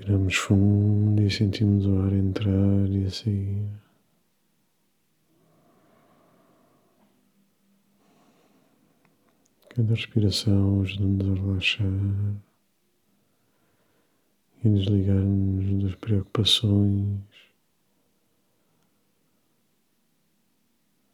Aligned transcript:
Respiramos 0.00 0.34
fundo 0.34 1.20
e 1.20 1.30
sentimos 1.30 1.84
o 1.84 2.00
ar 2.00 2.12
entrar 2.14 2.88
e 2.88 3.10
sair. 3.10 3.68
Cada 9.68 9.94
respiração 9.94 10.80
ajuda-nos 10.80 11.28
a 11.28 11.42
relaxar 11.42 12.34
e 14.64 14.70
desligar-nos 14.70 15.82
das 15.84 15.94
preocupações 15.96 17.20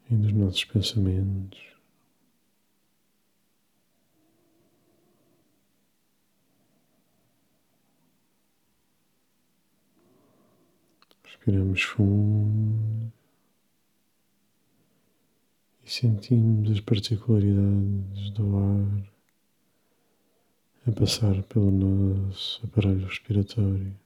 e 0.08 0.14
dos 0.14 0.32
nossos 0.32 0.64
pensamentos. 0.64 1.75
Respiramos 11.46 11.82
fundo 11.82 13.12
e 15.84 15.88
sentimos 15.88 16.72
as 16.72 16.80
particularidades 16.80 18.30
do 18.30 18.56
ar 18.56 19.12
a 20.88 20.92
passar 20.92 21.40
pelo 21.44 21.70
nosso 21.70 22.66
aparelho 22.66 23.06
respiratório. 23.06 23.96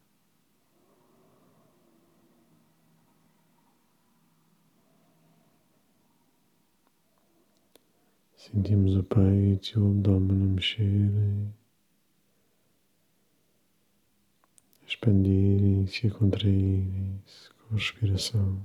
Sentimos 8.37 8.95
o 8.97 9.03
peito 9.03 9.79
e 9.79 9.79
o 9.79 9.91
abdômen 9.93 10.43
a 10.43 10.45
mexerem. 10.45 11.60
Expandirem-se 14.91 16.09
e 16.09 16.11
contraírem-se 16.11 17.51
com 17.51 17.75
a 17.75 17.79
respiração. 17.79 18.61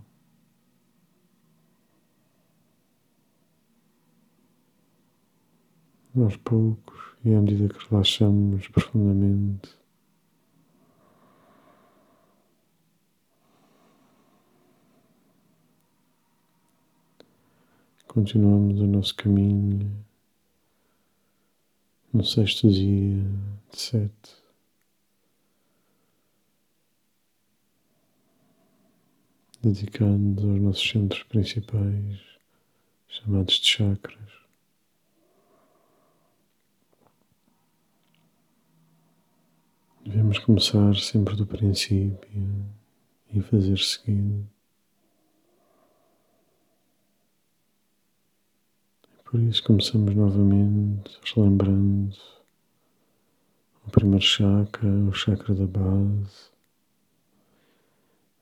Aos 6.18 6.38
poucos, 6.38 7.16
e 7.24 7.34
à 7.34 7.42
medida 7.42 7.72
que 7.72 7.90
relaxamos 7.90 8.68
profundamente, 8.70 9.78
continuamos 18.08 18.80
o 18.80 18.88
nosso 18.88 19.14
caminho 19.16 19.92
no 22.14 22.24
sexto 22.24 22.72
dia 22.72 23.22
de 23.70 23.78
sete. 23.78 24.45
Dedicando 29.66 30.52
aos 30.52 30.62
nossos 30.62 30.88
centros 30.88 31.24
principais, 31.24 32.20
chamados 33.08 33.56
de 33.56 33.68
chakras. 33.68 34.32
Devemos 40.06 40.38
começar 40.38 40.96
sempre 40.98 41.36
do 41.36 41.48
princípio 41.48 42.66
e 43.34 43.42
fazer 43.42 43.80
seguido. 43.80 44.48
Por 49.24 49.40
isso 49.40 49.64
começamos 49.64 50.14
novamente 50.14 51.20
relembrando 51.34 52.16
o 53.84 53.90
primeiro 53.90 54.24
chakra, 54.24 54.88
o 54.88 55.12
chakra 55.12 55.56
da 55.56 55.66
base, 55.66 56.55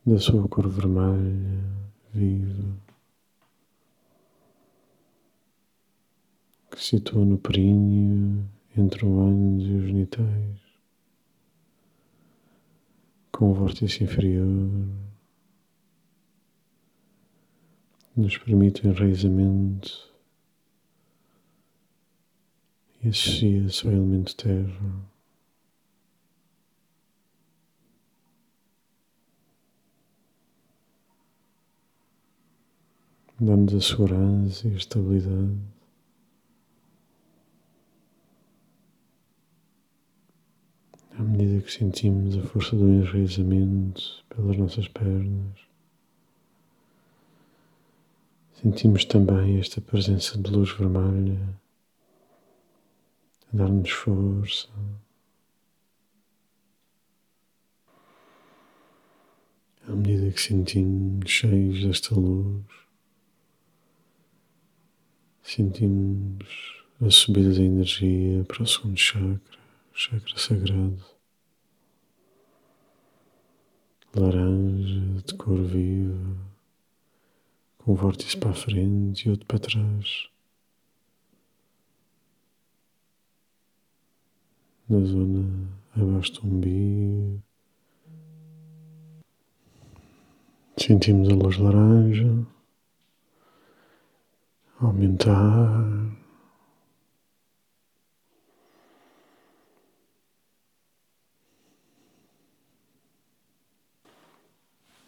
da 0.06 0.20
sua 0.20 0.48
cor 0.50 0.68
vermelha, 0.68 1.64
viva, 2.14 2.76
que 6.70 6.78
se 6.78 6.90
situa 6.90 7.24
no 7.24 7.38
períneo 7.38 8.46
entre 8.76 9.06
o 9.06 9.20
ânus 9.20 9.64
e 9.64 9.72
os 9.72 9.84
genitais, 9.86 10.60
com 13.32 13.52
o 13.52 13.54
vórtice 13.54 14.04
inferior, 14.04 14.46
nos 18.16 18.38
permite 18.38 18.86
o 18.86 18.90
enraizamento 18.90 20.14
e 23.02 23.08
associa-se 23.08 23.88
ao 23.88 23.94
elemento 23.94 24.36
terra. 24.36 25.13
Dando-nos 33.44 33.76
a 33.76 33.82
segurança 33.82 34.68
e 34.68 34.74
a 34.74 34.78
estabilidade. 34.78 35.60
À 41.12 41.22
medida 41.22 41.62
que 41.62 41.72
sentimos 41.72 42.38
a 42.38 42.44
força 42.44 42.76
do 42.76 42.88
enraizamento 42.88 44.26
pelas 44.30 44.58
nossas 44.58 44.88
pernas, 44.88 45.60
sentimos 48.62 49.06
também 49.06 49.60
esta 49.60 49.82
presença 49.82 50.38
de 50.38 50.50
luz 50.50 50.72
vermelha 50.72 51.60
a 53.54 53.58
dar-nos 53.58 53.92
força. 53.92 54.70
À 59.86 59.92
medida 59.92 60.32
que 60.32 60.42
sentimos 60.42 61.30
cheios 61.30 61.84
desta 61.84 62.16
luz, 62.16 62.83
Sentimos 65.44 66.82
a 67.02 67.12
subida 67.12 67.54
da 67.54 67.62
energia 67.62 68.46
para 68.46 68.64
o 68.64 68.66
segundo 68.66 68.98
chakra, 68.98 69.42
chakra 69.94 70.38
sagrado, 70.38 71.04
laranja, 74.16 75.22
de 75.26 75.34
cor 75.36 75.62
viva, 75.62 76.38
com 77.78 77.92
um 77.92 77.96
vórtice 77.96 78.38
para 78.38 78.52
a 78.52 78.54
frente 78.54 79.28
e 79.28 79.32
outro 79.32 79.46
para 79.46 79.60
trás. 79.60 80.30
Na 84.88 85.02
zona 85.02 85.70
abaixo 85.94 86.34
do 86.36 86.48
umbigo, 86.48 87.44
sentimos 90.78 91.28
a 91.28 91.36
luz 91.36 91.58
laranja 91.58 92.53
aumentar. 94.88 96.14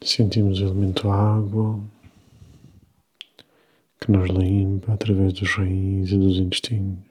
Sentimos 0.01 0.59
o 0.59 0.65
elemento 0.65 1.09
água 1.09 1.79
que 3.99 4.11
nos 4.11 4.29
limpa 4.29 4.93
através 4.93 5.33
dos 5.33 5.55
rins 5.55 6.11
e 6.11 6.17
dos 6.17 6.37
intestinos, 6.37 7.07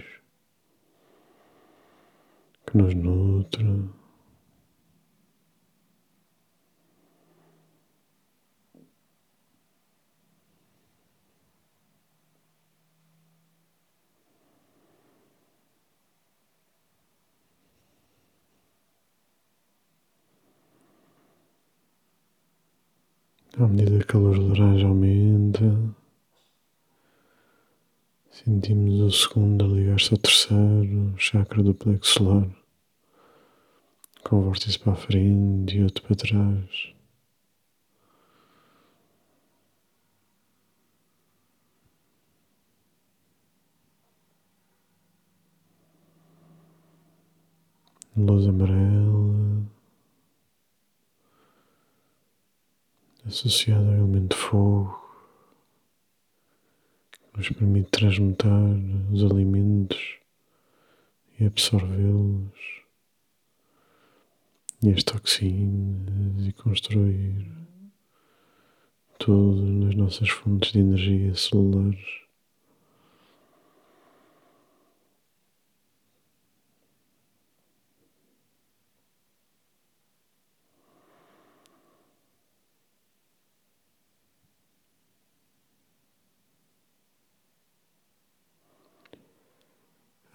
que 2.66 2.78
nos 2.78 2.94
nutre. 2.94 3.64
À 23.56 23.68
medida 23.68 24.04
que 24.04 24.16
a 24.16 24.18
luz 24.18 24.36
laranja 24.36 24.88
aumenta, 24.88 25.62
sentimos 28.28 29.00
o 29.00 29.10
segundo 29.12 29.64
a 29.64 29.68
ligar-se 29.68 30.12
ao 30.12 30.18
terceiro, 30.18 31.14
chakra 31.16 31.62
do 31.62 31.72
plexo 31.72 32.14
solar, 32.14 32.48
com 34.24 34.40
o 34.40 34.42
vórtice 34.42 34.76
para 34.76 34.94
a 34.94 34.96
frente 34.96 35.76
e 35.76 35.84
outro 35.84 36.02
para 36.02 36.16
trás. 36.16 36.94
Luz 48.16 48.48
amarela 48.48 49.03
associado 53.26 53.86
ao 53.86 53.94
elemento 53.94 54.36
fogo, 54.36 55.00
que 57.10 57.38
nos 57.38 57.48
permite 57.50 57.90
transmutar 57.90 58.70
os 59.12 59.24
alimentos 59.24 60.18
e 61.38 61.46
absorvê-los 61.46 62.52
e 64.82 64.90
as 64.90 65.02
toxinas 65.02 66.46
e 66.46 66.52
construir 66.52 67.50
tudo 69.18 69.62
nas 69.62 69.94
nossas 69.94 70.28
fontes 70.28 70.72
de 70.72 70.80
energia 70.80 71.34
celulares. 71.34 72.24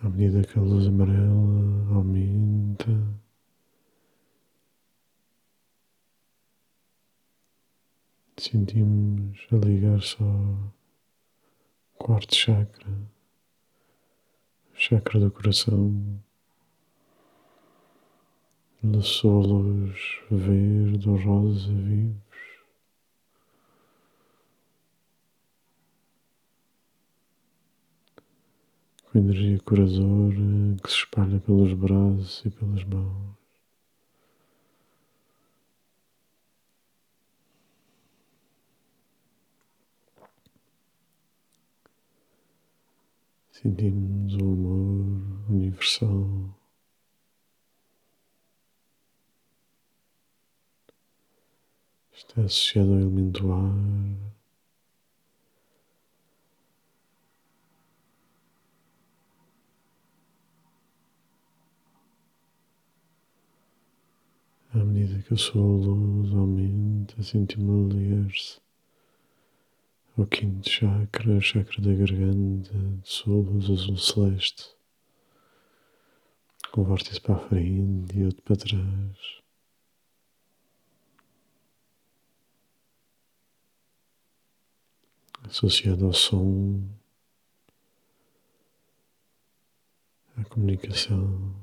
À 0.01 0.08
medida 0.19 0.43
que 0.43 0.59
a 0.59 0.61
luz 0.61 0.85
amarela 0.85 1.95
aumenta, 1.95 2.91
sentimos 8.35 9.47
a 9.49 9.55
ligar-se 9.55 10.21
ao 10.21 10.73
quarto 11.97 12.35
chakra, 12.35 12.91
chakra 14.73 15.21
do 15.21 15.31
coração, 15.31 16.21
lançou 18.83 19.61
a 19.61 20.35
verde 20.35 21.09
ou 21.09 21.15
rosa 21.15 21.71
vivos. 21.71 22.28
Com 29.11 29.17
energia 29.17 29.59
curadora 29.65 30.35
que 30.83 30.89
se 30.89 30.97
espalha 30.97 31.39
pelos 31.39 31.73
braços 31.73 32.45
e 32.45 32.49
pelas 32.51 32.83
mãos. 32.83 33.39
Sentimos 43.51 44.35
o 44.35 44.45
amor 44.45 45.49
universal. 45.49 46.55
Está 52.13 52.41
associado 52.43 52.91
ao 52.93 52.99
elemento 52.99 53.51
ar. 53.51 54.29
À 64.71 64.77
medida 64.77 65.17
que 65.29 65.35
a 65.35 65.37
sua 65.37 65.61
luz 65.61 66.33
aumenta, 66.33 67.21
sentimos 67.21 67.93
ligar-se 67.93 68.59
o 70.17 70.25
quinto 70.25 70.67
chakra, 70.67 71.39
chakra 71.39 71.83
da 71.83 71.93
garganta, 71.93 72.73
de 72.73 73.07
solos 73.07 73.69
azul 73.69 73.95
celeste, 73.95 74.75
com 76.71 76.83
vórtice 76.83 77.21
para 77.21 77.35
a 77.35 77.47
frente 77.47 78.17
e 78.17 78.25
outro 78.25 78.41
para 78.41 78.55
trás. 78.55 79.39
Associado 85.43 86.07
ao 86.07 86.13
som, 86.13 86.89
à 90.35 90.43
comunicação 90.45 91.58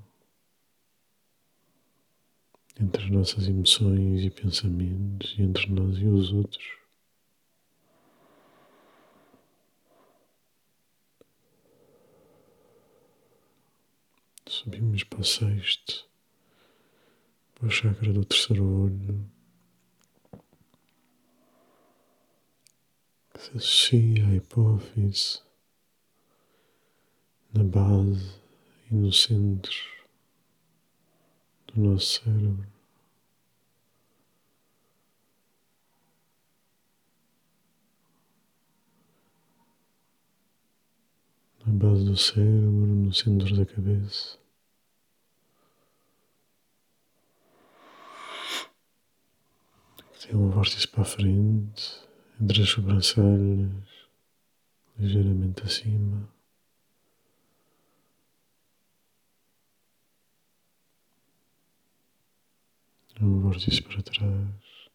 entre 2.78 3.05
as 3.05 3.11
nossas 3.11 3.49
emoções 3.49 4.23
e 4.23 4.31
pensamentos 4.31 5.34
e 5.38 5.43
entre 5.43 5.70
nós 5.70 5.96
e 5.96 6.06
os 6.06 6.32
outros. 6.32 6.76
Subimos 14.46 15.05
para 15.05 15.20
o 15.20 15.25
sexto, 15.25 16.06
para 17.55 17.67
o 17.67 17.70
chakra 17.70 18.12
do 18.12 18.25
terceiro 18.25 18.64
olho, 18.64 19.31
que 23.32 23.40
se 23.40 23.50
associa 23.56 24.26
à 24.26 24.34
hipófise, 24.34 25.40
na 27.55 27.64
base 27.64 28.38
e 28.90 28.94
no 28.94 29.12
centro 29.12 29.95
do 31.76 31.90
nosso 31.90 32.23
cérebro. 32.23 32.67
Na 41.67 41.73
base 41.73 42.05
do 42.05 42.17
cérebro, 42.17 42.87
no 42.87 43.12
centro 43.12 43.55
da 43.56 43.67
cabeça. 43.67 44.38
Tem 50.22 50.34
um 50.34 50.50
vórtice 50.50 50.88
para 50.88 51.02
a 51.02 51.05
frente, 51.05 52.00
entre 52.40 52.62
as 52.62 52.69
sobrancelhas, 52.69 53.70
ligeiramente 54.99 55.62
acima. 55.62 56.35
Um 63.20 63.40
vórtice 63.40 63.82
para 63.82 64.02
trás. 64.02 64.90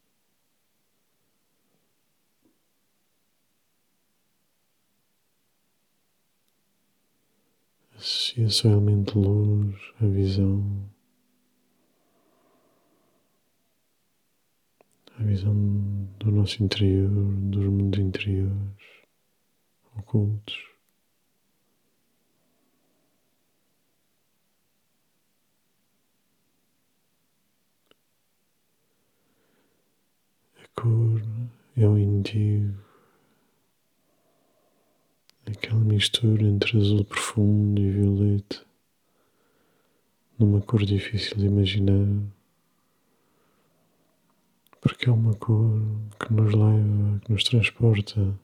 Associa-se 7.95 8.67
ao 8.67 8.73
elemento 8.73 9.19
luz, 9.19 9.75
a 10.01 10.05
visão. 10.05 10.91
a 15.21 15.23
visão 15.23 15.53
do 16.19 16.31
nosso 16.31 16.63
interior, 16.63 17.09
dos 17.09 17.65
mundos 17.65 17.99
interiores, 17.99 18.51
ocultos. 19.95 20.57
A 30.57 30.81
cor 30.81 31.21
é 31.83 31.87
o 31.87 31.97
indigo, 31.97 32.77
aquela 35.45 35.79
mistura 35.79 36.43
entre 36.43 36.77
azul 36.77 37.03
profundo 37.05 37.81
e 37.81 37.91
violeta, 37.91 38.65
numa 40.37 40.61
cor 40.61 40.85
difícil 40.85 41.37
de 41.37 41.45
imaginar 41.45 42.07
porque 44.81 45.07
é 45.07 45.11
uma 45.11 45.35
cor 45.35 45.79
que 46.19 46.33
nos 46.33 46.53
leva, 46.53 47.19
que 47.19 47.31
nos 47.31 47.43
transporta 47.43 48.39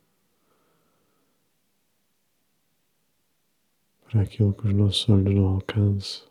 para 4.06 4.22
aquilo 4.22 4.53
que 4.53 4.67
os 4.67 4.74
nossos 4.74 5.10
olhos 5.10 5.34
não 5.34 5.48
alcançam, 5.48 6.27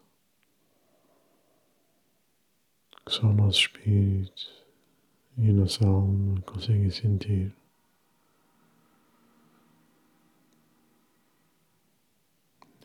que 3.05 3.13
só 3.13 3.27
o 3.27 3.33
nosso 3.33 3.59
espírito 3.61 4.66
e 5.39 5.53
nossa 5.53 5.87
alma 5.87 6.41
conseguem 6.43 6.91
sentir. 6.91 7.55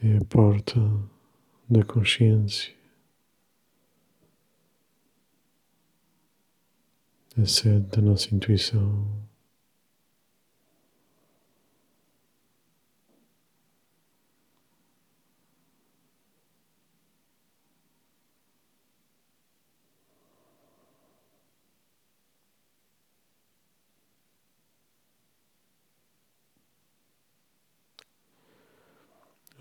É 0.04 0.18
a 0.18 0.26
porta 0.26 0.80
da 1.70 1.84
consciência. 1.84 2.82
a 7.38 7.46
sede 7.46 7.88
da 7.88 8.02
nossa 8.02 8.34
intuição. 8.36 9.08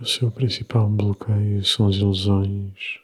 O 0.00 0.06
seu 0.06 0.30
principal 0.30 0.88
bloqueio 0.88 1.62
são 1.64 1.88
as 1.88 1.96
ilusões. 1.96 3.00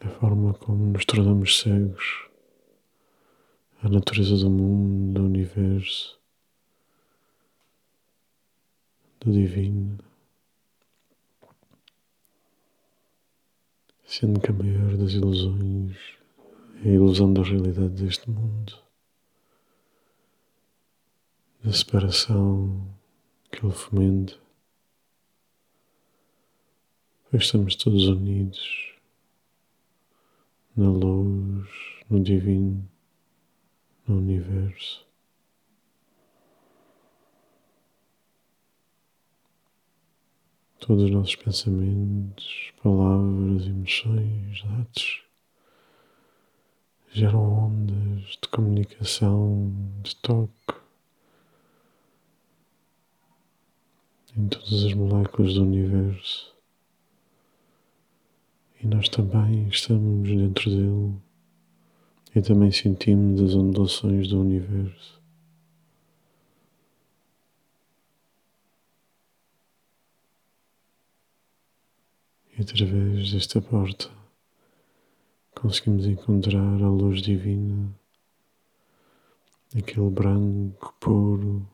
a 0.00 0.08
forma 0.08 0.54
como 0.54 0.92
nos 0.92 1.04
tornamos 1.04 1.58
cegos 1.58 2.28
à 3.82 3.88
natureza 3.88 4.36
do 4.36 4.48
mundo, 4.48 5.20
do 5.20 5.26
universo, 5.26 6.18
do 9.20 9.32
divino. 9.32 9.98
sendo 14.04 14.40
que 14.40 14.50
a 14.50 14.54
maior 14.54 14.96
das 14.96 15.12
ilusões 15.12 15.96
é 16.82 16.88
a 16.88 16.92
ilusão 16.92 17.32
da 17.32 17.42
realidade 17.42 18.02
deste 18.02 18.28
mundo, 18.30 18.87
da 21.62 21.72
separação 21.72 22.86
que 23.50 23.64
ele 23.64 23.72
fomenta, 23.72 24.38
pois 27.30 27.42
estamos 27.44 27.74
todos 27.74 28.06
unidos 28.06 28.94
na 30.76 30.88
luz, 30.88 31.68
no 32.08 32.22
divino, 32.22 32.88
no 34.06 34.18
universo. 34.18 35.06
Todos 40.78 41.04
os 41.04 41.10
nossos 41.10 41.36
pensamentos, 41.36 42.72
palavras, 42.82 43.66
emoções, 43.66 44.62
atos 44.80 45.22
geram 47.10 47.66
ondas 47.66 48.38
de 48.40 48.48
comunicação, 48.48 49.72
de 50.02 50.14
toque 50.16 50.87
em 54.38 54.46
todas 54.46 54.84
as 54.84 54.94
moléculas 54.94 55.54
do 55.54 55.62
universo. 55.62 56.54
E 58.80 58.86
nós 58.86 59.08
também 59.08 59.66
estamos 59.66 60.28
dentro 60.28 60.70
dele 60.70 61.14
e 62.36 62.40
também 62.40 62.70
sentimos 62.70 63.42
as 63.42 63.54
ondulações 63.56 64.28
do 64.28 64.40
universo. 64.40 65.20
E 72.56 72.62
através 72.62 73.32
desta 73.32 73.60
porta 73.60 74.08
conseguimos 75.52 76.06
encontrar 76.06 76.80
a 76.80 76.88
luz 76.88 77.20
divina, 77.20 77.92
aquele 79.76 80.10
branco 80.10 80.94
puro. 81.00 81.66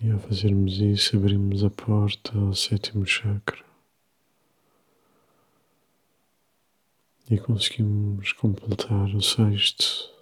E 0.00 0.10
ao 0.10 0.18
fazermos 0.18 0.78
isso, 0.78 1.16
abrimos 1.16 1.64
a 1.64 1.70
porta 1.70 2.38
ao 2.38 2.54
sétimo 2.54 3.06
chakra. 3.06 3.64
E 7.30 7.38
conseguimos 7.38 8.32
completar 8.34 9.08
o 9.14 9.22
sexto 9.22 10.14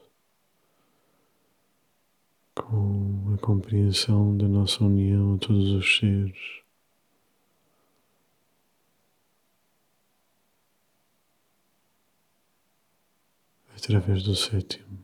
com 2.54 3.34
a 3.34 3.38
compreensão 3.38 4.36
da 4.36 4.46
nossa 4.46 4.84
união 4.84 5.34
a 5.34 5.38
todos 5.38 5.72
os 5.72 5.98
seres. 5.98 6.62
Através 13.76 14.22
do 14.22 14.34
sétimo, 14.34 14.98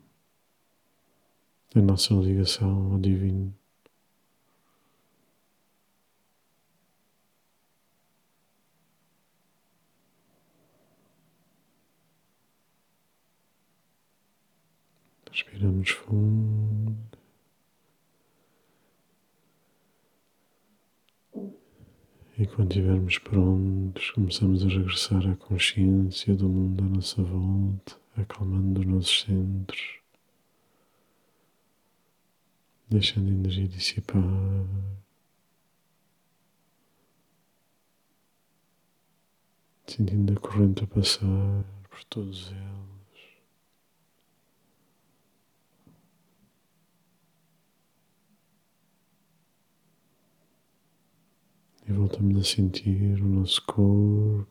da 1.74 1.82
nossa 1.82 2.14
ligação 2.14 2.92
ao 2.92 2.98
Divino. 2.98 3.59
Respiramos 15.40 15.88
fundo. 15.88 17.18
E 22.36 22.46
quando 22.46 22.70
estivermos 22.70 23.18
prontos, 23.18 24.10
começamos 24.10 24.62
a 24.66 24.68
regressar 24.68 25.26
à 25.26 25.36
consciência 25.36 26.34
do 26.34 26.46
mundo 26.46 26.84
à 26.84 26.88
nossa 26.88 27.22
volta, 27.22 27.98
acalmando 28.16 28.80
os 28.80 28.86
nossos 28.86 29.22
centros, 29.22 30.00
deixando 32.90 33.28
a 33.28 33.32
energia 33.32 33.66
dissipar. 33.66 34.22
Sentindo 39.86 40.34
a 40.34 40.36
corrente 40.36 40.84
a 40.84 40.86
passar 40.86 41.64
por 41.88 42.04
todos 42.04 42.50
eles. 42.50 42.99
E 51.90 51.92
voltamos 51.92 52.38
a 52.38 52.44
sentir 52.44 53.20
o 53.20 53.26
nosso 53.26 53.60
corpo, 53.66 54.46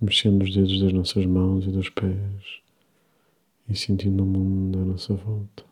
mexendo 0.00 0.42
os 0.42 0.54
dedos 0.54 0.80
das 0.80 0.90
nossas 0.90 1.26
mãos 1.26 1.66
e 1.66 1.70
dos 1.70 1.90
pés 1.90 2.62
e 3.68 3.76
sentindo 3.76 4.22
o 4.22 4.26
mundo 4.26 4.78
à 4.78 4.84
nossa 4.86 5.12
volta. 5.12 5.66